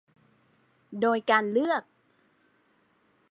[1.01, 1.83] โดยการเลือก